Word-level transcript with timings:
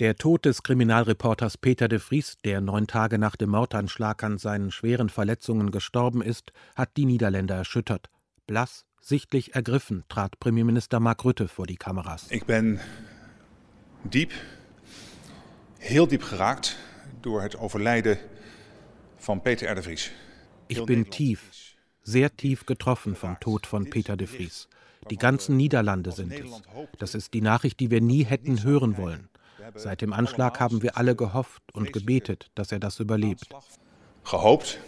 Der 0.00 0.14
Tod 0.14 0.44
des 0.44 0.62
Kriminalreporters 0.62 1.58
Peter 1.58 1.88
de 1.88 1.98
Vries, 1.98 2.38
der 2.44 2.60
neun 2.60 2.86
Tage 2.86 3.18
nach 3.18 3.34
dem 3.34 3.50
Mordanschlag 3.50 4.22
an 4.22 4.38
seinen 4.38 4.70
schweren 4.70 5.08
Verletzungen 5.08 5.72
gestorben 5.72 6.22
ist, 6.22 6.52
hat 6.76 6.96
die 6.96 7.04
Niederländer 7.04 7.56
erschüttert. 7.56 8.08
Blass, 8.46 8.84
sichtlich 9.00 9.56
ergriffen, 9.56 10.04
trat 10.08 10.38
Premierminister 10.38 11.00
Mark 11.00 11.24
Rutte 11.24 11.48
vor 11.48 11.66
die 11.66 11.74
Kameras. 11.74 12.30
Ich 12.30 12.44
bin 12.44 12.78
diep, 14.04 14.30
heel 15.80 16.06
diep 16.06 16.22
geraakt 16.22 16.76
door 17.20 17.42
het 17.42 17.58
overlijden 17.58 18.18
van 19.16 19.42
Peter 19.42 19.66
R. 19.66 19.74
de 19.74 19.82
Vries. 19.82 20.12
Ich 20.68 20.84
bin 20.84 21.10
tief, 21.10 21.74
sehr 22.02 22.36
tief 22.36 22.66
getroffen 22.66 23.16
vom 23.16 23.36
Tod 23.40 23.66
von 23.66 23.90
Peter 23.90 24.16
de 24.16 24.28
Vries. 24.28 24.68
Die 25.10 25.16
ganzen 25.16 25.56
Niederlande 25.56 26.12
sind 26.12 26.32
es. 26.32 26.62
Das 26.98 27.16
ist 27.16 27.34
die 27.34 27.40
Nachricht, 27.40 27.80
die 27.80 27.90
wir 27.90 28.00
nie 28.00 28.24
hätten 28.24 28.62
hören 28.62 28.96
wollen. 28.96 29.28
Seit 29.74 30.00
dem 30.00 30.12
Anschlag 30.12 30.60
haben 30.60 30.82
wir 30.82 30.96
alle 30.96 31.14
gehofft 31.14 31.62
und 31.72 31.92
gebetet, 31.92 32.50
dass 32.54 32.72
er 32.72 32.78
das 32.78 33.00
überlebt. 33.00 33.48
Gehoopt, 34.24 34.78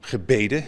gebeden, 0.00 0.64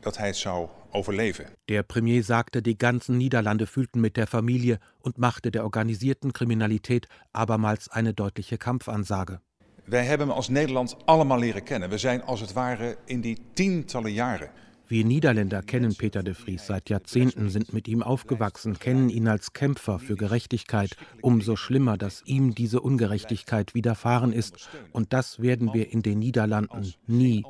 dat 0.00 0.16
hij 0.16 0.26
het 0.26 0.36
zou 0.36 0.68
overleven. 0.90 1.46
Der 1.64 1.82
Premier 1.82 2.22
sagte, 2.22 2.62
die 2.62 2.76
ganzen 2.78 3.16
Niederlande 3.16 3.66
fühlten 3.66 4.00
mit 4.00 4.16
der 4.16 4.26
Familie 4.26 4.78
und 5.00 5.18
machte 5.18 5.50
der 5.50 5.64
organisierten 5.64 6.32
Kriminalität 6.32 7.08
abermals 7.32 7.88
eine 7.88 8.14
deutliche 8.14 8.56
Kampfansage. 8.56 9.40
Wij 9.84 10.04
hebben 10.04 10.26
hem 10.26 10.36
als 10.36 10.48
Nederland 10.48 10.96
allemaal 11.04 11.38
leren 11.38 11.62
kennen. 11.62 11.90
We 11.90 11.98
zijn 11.98 12.22
als 12.22 12.40
het 12.40 12.52
ware 12.52 12.96
in 13.04 13.20
die 13.20 13.38
tientallen 13.52 14.12
jaren 14.12 14.50
wir 14.88 15.04
Niederländer 15.04 15.62
kennen 15.62 15.94
Peter 15.94 16.22
de 16.22 16.32
Vries 16.32 16.66
seit 16.66 16.88
Jahrzehnten, 16.88 17.50
sind 17.50 17.74
mit 17.74 17.88
ihm 17.88 18.02
aufgewachsen, 18.02 18.78
kennen 18.78 19.10
ihn 19.10 19.28
als 19.28 19.52
Kämpfer 19.52 19.98
für 19.98 20.16
Gerechtigkeit. 20.16 20.96
Umso 21.20 21.56
schlimmer, 21.56 21.98
dass 21.98 22.22
ihm 22.24 22.54
diese 22.54 22.80
Ungerechtigkeit 22.80 23.74
widerfahren 23.74 24.32
ist. 24.32 24.70
Und 24.92 25.12
das 25.12 25.40
werden 25.40 25.74
wir 25.74 25.92
in 25.92 26.02
den 26.02 26.18
Niederlanden 26.18 26.94
nie, 27.06 27.44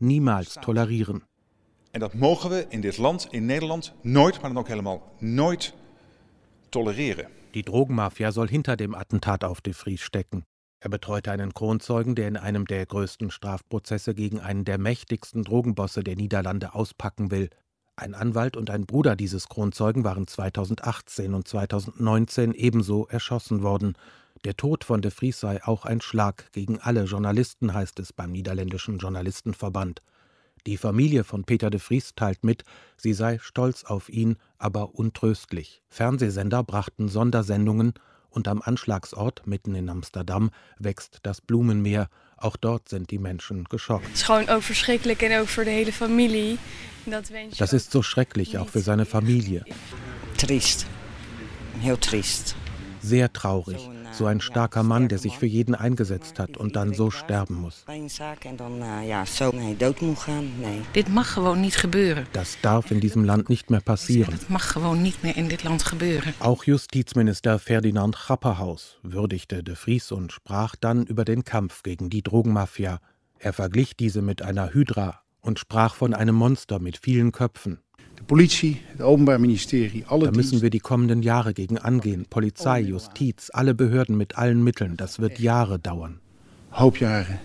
niemals 0.00 0.54
tolerieren. 0.54 1.22
En 1.92 2.00
dat 2.00 2.14
mogen 2.14 2.50
we 2.50 2.66
in 2.68 2.82
dit 2.82 2.98
land, 2.98 3.28
in 3.30 3.46
Nederland, 3.46 3.94
nooit, 4.02 4.40
maar 4.40 4.50
dan 4.50 4.58
ook 4.58 4.68
helemaal 4.68 5.12
nooit 5.18 5.74
tolereren. 6.68 7.26
Die 7.54 7.64
Drogenmafia 7.64 8.30
soll 8.30 8.48
hinter 8.48 8.76
dem 8.76 8.94
Attentat 8.94 9.44
auf 9.44 9.60
de 9.60 9.74
Vries 9.74 10.02
stecken. 10.02 10.44
Er 10.82 10.88
betreute 10.88 11.30
einen 11.30 11.52
Kronzeugen, 11.52 12.14
der 12.14 12.26
in 12.26 12.38
einem 12.38 12.66
der 12.66 12.86
größten 12.86 13.30
Strafprozesse 13.30 14.14
gegen 14.14 14.40
einen 14.40 14.64
der 14.64 14.78
mächtigsten 14.78 15.44
Drogenbosse 15.44 16.02
der 16.02 16.16
Niederlande 16.16 16.74
auspacken 16.74 17.30
will. 17.30 17.50
Ein 17.96 18.14
Anwalt 18.14 18.56
und 18.56 18.70
ein 18.70 18.86
Bruder 18.86 19.14
dieses 19.14 19.50
Kronzeugen 19.50 20.04
waren 20.04 20.26
2018 20.26 21.34
und 21.34 21.46
2019 21.46 22.54
ebenso 22.54 23.06
erschossen 23.08 23.62
worden. 23.62 23.94
Der 24.44 24.56
Tod 24.56 24.84
von 24.84 25.02
de 25.02 25.10
Vries 25.10 25.38
sei 25.38 25.62
auch 25.62 25.84
ein 25.84 26.00
Schlag 26.00 26.50
gegen 26.52 26.78
alle 26.78 27.04
Journalisten, 27.04 27.74
heißt 27.74 28.00
es 28.00 28.14
beim 28.14 28.32
niederländischen 28.32 28.96
Journalistenverband. 28.96 30.00
Die 30.66 30.78
Familie 30.78 31.24
von 31.24 31.44
Peter 31.44 31.68
de 31.68 31.78
Vries 31.78 32.14
teilt 32.14 32.42
mit, 32.42 32.64
sie 32.96 33.12
sei 33.12 33.38
stolz 33.38 33.84
auf 33.84 34.08
ihn, 34.08 34.36
aber 34.56 34.94
untröstlich. 34.94 35.82
Fernsehsender 35.88 36.64
brachten 36.64 37.08
Sondersendungen 37.08 37.92
und 38.30 38.48
am 38.48 38.62
Anschlagsort 38.62 39.46
mitten 39.46 39.74
in 39.74 39.88
Amsterdam 39.88 40.50
wächst 40.78 41.18
das 41.22 41.40
Blumenmeer. 41.40 42.08
Auch 42.36 42.56
dort 42.56 42.88
sind 42.88 43.10
die 43.10 43.18
Menschen 43.18 43.64
geschockt. 43.64 44.06
Das 47.58 47.72
ist 47.72 47.90
so 47.90 48.02
schrecklich, 48.02 48.58
auch 48.58 48.68
für 48.68 48.80
seine 48.80 49.04
Familie. 49.04 49.64
Trist. 50.38 50.86
Heel 51.80 51.96
trist. 51.96 52.56
Sehr 53.02 53.32
traurig. 53.32 53.88
So 54.12 54.26
ein 54.26 54.40
starker 54.40 54.82
Mann, 54.82 55.08
der 55.08 55.18
sich 55.18 55.38
für 55.38 55.46
jeden 55.46 55.74
eingesetzt 55.74 56.38
hat 56.38 56.56
und 56.56 56.76
dann 56.76 56.94
so 56.94 57.10
sterben 57.10 57.60
muss. 57.60 57.84
Dit 60.94 61.08
mag 61.08 61.26
gewoon 61.26 61.60
niet 61.60 61.76
gebeuren. 61.80 62.26
Das 62.32 62.58
darf 62.62 62.90
in 62.90 63.00
diesem 63.00 63.24
Land 63.24 63.48
nicht 63.48 63.70
mehr 63.70 63.80
passieren. 63.80 64.34
Das 64.38 64.48
mag 64.48 64.72
gewoon 64.72 65.02
niet 65.02 65.22
meer 65.22 65.36
in 65.36 65.48
dit 65.48 65.62
land 65.64 65.84
gebeuren. 65.84 66.34
Auch 66.40 66.64
Justizminister 66.64 67.58
Ferdinand 67.58 68.16
Grapperhaus 68.16 68.98
würdigte 69.02 69.62
de 69.62 69.76
Vries 69.76 70.12
und 70.12 70.32
sprach 70.32 70.76
dann 70.76 71.06
über 71.06 71.24
den 71.24 71.44
Kampf 71.44 71.82
gegen 71.82 72.10
die 72.10 72.22
Drogenmafia. 72.22 73.00
Er 73.38 73.52
verglich 73.52 73.96
diese 73.96 74.22
mit 74.22 74.42
einer 74.42 74.74
Hydra 74.74 75.22
und 75.40 75.58
sprach 75.58 75.94
von 75.94 76.14
einem 76.14 76.34
Monster 76.34 76.78
mit 76.78 76.98
vielen 76.98 77.32
Köpfen. 77.32 77.78
Da 80.26 80.30
müssen 80.36 80.62
wir 80.62 80.70
die 80.70 80.80
kommenden 80.80 81.22
Jahre 81.22 81.54
gegen 81.54 81.78
angehen. 81.78 82.26
Polizei, 82.28 82.80
Justiz, 82.80 83.50
alle 83.52 83.74
Behörden 83.74 84.16
mit 84.16 84.38
allen 84.38 84.62
Mitteln. 84.62 84.96
Das 84.96 85.18
wird 85.18 85.38
Jahre 85.38 85.78
dauern. 85.78 86.20
Hauptjahre 86.72 87.40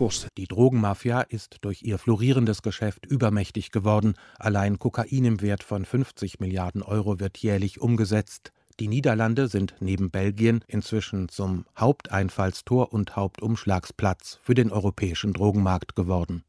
kosten. 0.00 0.28
Die 0.38 0.46
Drogenmafia 0.46 1.20
ist 1.20 1.58
durch 1.60 1.82
ihr 1.82 1.98
florierendes 1.98 2.62
Geschäft 2.62 3.04
übermächtig 3.04 3.70
geworden. 3.70 4.14
Allein 4.38 4.78
Kokain 4.78 5.26
im 5.26 5.42
Wert 5.42 5.62
von 5.62 5.84
50 5.84 6.40
Milliarden 6.40 6.82
Euro 6.82 7.20
wird 7.20 7.36
jährlich 7.36 7.82
umgesetzt. 7.82 8.50
Die 8.80 8.88
Niederlande 8.88 9.48
sind 9.48 9.74
neben 9.80 10.10
Belgien 10.10 10.64
inzwischen 10.66 11.28
zum 11.28 11.66
Haupteinfallstor 11.78 12.94
und 12.94 13.14
Hauptumschlagsplatz 13.14 14.40
für 14.42 14.54
den 14.54 14.72
europäischen 14.72 15.34
Drogenmarkt 15.34 15.94
geworden. 15.94 16.44